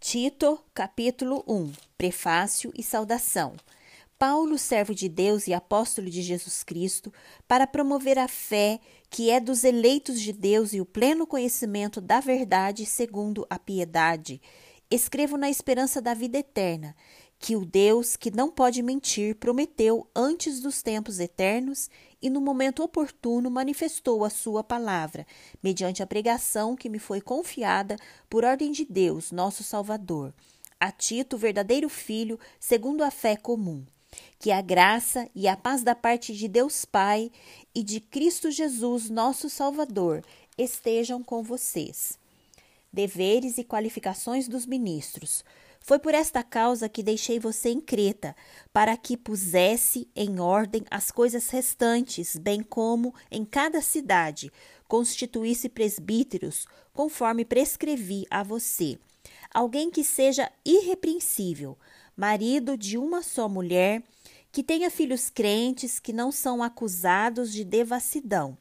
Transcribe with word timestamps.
Tito, 0.00 0.58
capítulo 0.72 1.44
1 1.46 1.72
Prefácio 1.98 2.72
e 2.74 2.82
saudação. 2.82 3.52
Paulo, 4.18 4.56
servo 4.56 4.94
de 4.94 5.10
Deus 5.10 5.46
e 5.46 5.52
apóstolo 5.52 6.08
de 6.08 6.22
Jesus 6.22 6.62
Cristo, 6.64 7.12
para 7.46 7.66
promover 7.66 8.18
a 8.18 8.26
fé 8.26 8.80
que 9.10 9.30
é 9.30 9.38
dos 9.38 9.62
eleitos 9.62 10.18
de 10.18 10.32
Deus 10.32 10.72
e 10.72 10.80
o 10.80 10.86
pleno 10.86 11.26
conhecimento 11.26 12.00
da 12.00 12.18
verdade 12.18 12.86
segundo 12.86 13.46
a 13.50 13.58
piedade, 13.58 14.40
escrevo 14.90 15.36
na 15.36 15.50
esperança 15.50 16.00
da 16.00 16.14
vida 16.14 16.38
eterna, 16.38 16.96
que 17.40 17.56
o 17.56 17.64
Deus 17.64 18.16
que 18.16 18.30
não 18.30 18.50
pode 18.50 18.82
mentir 18.82 19.34
prometeu 19.34 20.06
antes 20.14 20.60
dos 20.60 20.82
tempos 20.82 21.18
eternos 21.18 21.88
e 22.20 22.28
no 22.28 22.38
momento 22.38 22.82
oportuno 22.82 23.50
manifestou 23.50 24.26
a 24.26 24.30
sua 24.30 24.62
palavra, 24.62 25.26
mediante 25.62 26.02
a 26.02 26.06
pregação 26.06 26.76
que 26.76 26.90
me 26.90 26.98
foi 26.98 27.22
confiada 27.22 27.96
por 28.28 28.44
ordem 28.44 28.70
de 28.70 28.84
Deus, 28.84 29.32
nosso 29.32 29.64
Salvador, 29.64 30.34
a 30.78 30.92
Tito, 30.92 31.38
verdadeiro 31.38 31.88
filho, 31.88 32.38
segundo 32.60 33.02
a 33.02 33.10
fé 33.10 33.36
comum. 33.36 33.86
Que 34.38 34.50
a 34.50 34.60
graça 34.60 35.26
e 35.34 35.48
a 35.48 35.56
paz 35.56 35.82
da 35.82 35.94
parte 35.94 36.34
de 36.34 36.46
Deus 36.46 36.84
Pai 36.84 37.30
e 37.74 37.82
de 37.82 38.00
Cristo 38.00 38.50
Jesus, 38.50 39.08
nosso 39.08 39.48
Salvador, 39.48 40.22
estejam 40.58 41.22
com 41.22 41.42
vocês. 41.42 42.18
Deveres 42.92 43.56
e 43.56 43.64
qualificações 43.64 44.46
dos 44.46 44.66
ministros. 44.66 45.42
Foi 45.80 45.98
por 45.98 46.14
esta 46.14 46.42
causa 46.42 46.88
que 46.88 47.02
deixei 47.02 47.40
você 47.40 47.70
em 47.70 47.80
Creta, 47.80 48.36
para 48.72 48.96
que 48.96 49.16
pusesse 49.16 50.08
em 50.14 50.38
ordem 50.38 50.84
as 50.90 51.10
coisas 51.10 51.48
restantes, 51.48 52.36
bem 52.36 52.62
como 52.62 53.14
em 53.30 53.44
cada 53.44 53.80
cidade 53.80 54.52
constituísse 54.86 55.68
presbíteros, 55.68 56.66
conforme 56.92 57.44
prescrevi 57.44 58.26
a 58.30 58.42
você. 58.42 58.98
Alguém 59.52 59.90
que 59.90 60.04
seja 60.04 60.50
irrepreensível, 60.64 61.78
marido 62.16 62.76
de 62.76 62.98
uma 62.98 63.22
só 63.22 63.48
mulher, 63.48 64.02
que 64.52 64.62
tenha 64.62 64.90
filhos 64.90 65.30
crentes 65.30 65.98
que 65.98 66.12
não 66.12 66.32
são 66.32 66.62
acusados 66.62 67.52
de 67.52 67.64
devassidão, 67.64 68.58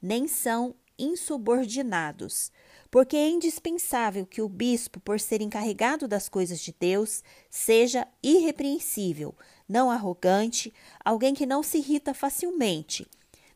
nem 0.00 0.28
são 0.28 0.74
insubordinados 0.98 2.52
porque 2.94 3.16
é 3.16 3.28
indispensável 3.28 4.24
que 4.24 4.40
o 4.40 4.48
bispo, 4.48 5.00
por 5.00 5.18
ser 5.18 5.42
encarregado 5.42 6.06
das 6.06 6.28
coisas 6.28 6.60
de 6.60 6.72
Deus, 6.78 7.24
seja 7.50 8.06
irrepreensível, 8.22 9.34
não 9.68 9.90
arrogante, 9.90 10.72
alguém 11.04 11.34
que 11.34 11.44
não 11.44 11.60
se 11.60 11.78
irrita 11.78 12.14
facilmente, 12.14 13.04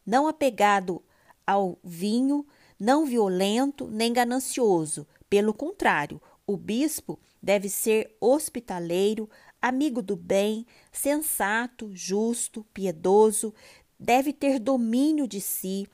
não 0.04 0.26
apegado 0.26 1.00
ao 1.46 1.78
vinho, 1.84 2.44
não 2.80 3.06
violento 3.06 3.86
nem 3.86 4.12
ganancioso. 4.12 5.06
Pelo 5.30 5.54
contrário, 5.54 6.20
o 6.44 6.56
bispo 6.56 7.16
deve 7.40 7.68
ser 7.68 8.16
hospitaleiro, 8.20 9.30
amigo 9.62 10.02
do 10.02 10.16
bem, 10.16 10.66
sensato, 10.90 11.94
justo, 11.94 12.66
piedoso, 12.74 13.54
deve 14.00 14.32
ter 14.32 14.58
domínio 14.58 15.28
de 15.28 15.40
si, 15.40 15.86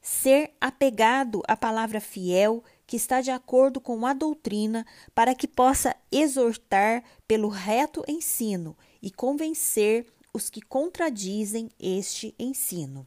ser 0.00 0.54
apegado 0.60 1.42
à 1.48 1.56
palavra 1.56 1.98
fiel, 1.98 2.62
que 2.86 2.96
está 2.96 3.20
de 3.20 3.30
acordo 3.30 3.80
com 3.80 4.06
a 4.06 4.12
doutrina, 4.12 4.86
para 5.14 5.34
que 5.34 5.48
possa 5.48 5.96
exortar 6.10 7.02
pelo 7.26 7.48
reto 7.48 8.04
ensino 8.06 8.76
e 9.02 9.10
convencer 9.10 10.06
os 10.32 10.50
que 10.50 10.60
contradizem 10.60 11.70
este 11.78 12.34
ensino. 12.38 13.06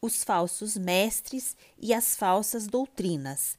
Os 0.00 0.22
falsos 0.22 0.76
mestres 0.76 1.56
e 1.78 1.92
as 1.92 2.14
falsas 2.14 2.66
doutrinas. 2.66 3.58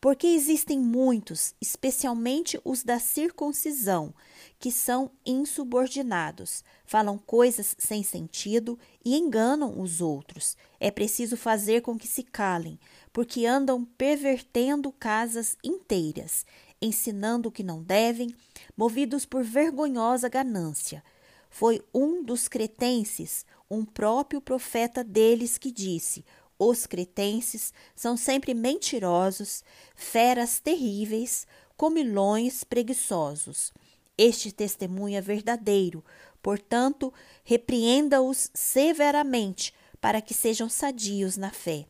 Porque 0.00 0.28
existem 0.28 0.78
muitos, 0.78 1.54
especialmente 1.60 2.60
os 2.64 2.84
da 2.84 3.00
circuncisão, 3.00 4.14
que 4.58 4.70
são 4.70 5.10
insubordinados, 5.26 6.62
falam 6.86 7.18
coisas 7.18 7.74
sem 7.78 8.04
sentido 8.04 8.78
e 9.04 9.16
enganam 9.16 9.80
os 9.80 10.00
outros. 10.00 10.56
É 10.78 10.90
preciso 10.90 11.36
fazer 11.36 11.82
com 11.82 11.98
que 11.98 12.06
se 12.06 12.22
calem, 12.22 12.78
porque 13.12 13.44
andam 13.44 13.84
pervertendo 13.84 14.92
casas 14.92 15.56
inteiras, 15.64 16.46
ensinando 16.80 17.48
o 17.48 17.52
que 17.52 17.64
não 17.64 17.82
devem, 17.82 18.32
movidos 18.76 19.24
por 19.24 19.42
vergonhosa 19.42 20.28
ganância. 20.28 21.02
Foi 21.50 21.82
um 21.92 22.22
dos 22.22 22.46
cretenses, 22.46 23.44
um 23.68 23.84
próprio 23.84 24.40
profeta 24.40 25.02
deles, 25.02 25.58
que 25.58 25.72
disse: 25.72 26.24
Os 26.58 26.86
cretenses 26.86 27.72
são 27.94 28.16
sempre 28.16 28.52
mentirosos, 28.52 29.62
feras 29.94 30.58
terríveis, 30.58 31.46
comilões 31.76 32.64
preguiçosos. 32.64 33.72
Este 34.16 34.50
testemunho 34.50 35.16
é 35.16 35.20
verdadeiro, 35.20 36.04
portanto, 36.42 37.14
repreenda-os 37.44 38.50
severamente, 38.52 39.72
para 40.00 40.20
que 40.20 40.34
sejam 40.34 40.68
sadios 40.68 41.36
na 41.36 41.50
fé 41.50 41.86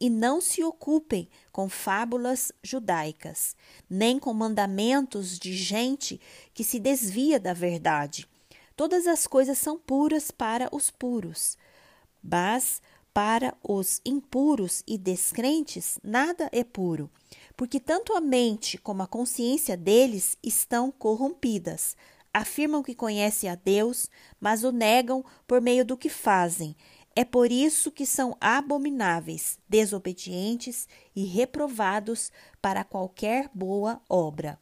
e 0.00 0.10
não 0.10 0.40
se 0.40 0.62
ocupem 0.62 1.28
com 1.52 1.68
fábulas 1.68 2.52
judaicas, 2.62 3.56
nem 3.88 4.18
com 4.18 4.34
mandamentos 4.34 5.38
de 5.38 5.56
gente 5.56 6.20
que 6.52 6.64
se 6.64 6.78
desvia 6.78 7.38
da 7.38 7.52
verdade. 7.52 8.28
Todas 8.76 9.06
as 9.06 9.26
coisas 9.26 9.56
são 9.56 9.78
puras 9.78 10.30
para 10.30 10.68
os 10.72 10.90
puros, 10.90 11.56
mas 12.22 12.82
para 13.14 13.56
os 13.62 14.00
impuros 14.04 14.82
e 14.86 14.98
descrentes 14.98 16.00
nada 16.02 16.50
é 16.52 16.64
puro, 16.64 17.08
porque 17.56 17.78
tanto 17.78 18.12
a 18.12 18.20
mente 18.20 18.76
como 18.76 19.04
a 19.04 19.06
consciência 19.06 19.76
deles 19.76 20.36
estão 20.42 20.90
corrompidas. 20.90 21.96
Afirmam 22.32 22.82
que 22.82 22.96
conhecem 22.96 23.48
a 23.48 23.54
Deus, 23.54 24.10
mas 24.40 24.64
o 24.64 24.72
negam 24.72 25.24
por 25.46 25.60
meio 25.60 25.84
do 25.84 25.96
que 25.96 26.08
fazem 26.08 26.76
é 27.16 27.24
por 27.24 27.52
isso 27.52 27.92
que 27.92 28.04
são 28.04 28.36
abomináveis, 28.40 29.60
desobedientes 29.68 30.88
e 31.14 31.24
reprovados 31.24 32.32
para 32.60 32.82
qualquer 32.82 33.48
boa 33.54 34.02
obra. 34.08 34.58